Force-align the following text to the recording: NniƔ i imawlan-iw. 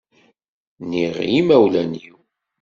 NniƔ 0.83 1.15
i 1.23 1.27
imawlan-iw. 1.39 2.17